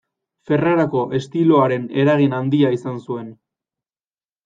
Ferrarako 0.51 1.03
estiloaren 1.19 1.87
eragin 2.07 2.37
handia 2.41 2.75
izan 2.81 3.01
zuen. 3.07 3.33